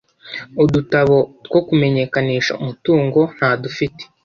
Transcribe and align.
udutabo 0.63 1.15
two 1.45 1.59
kumenyekanisha 1.67 2.51
umutungo 2.61 3.19
ndadufite 3.35 4.03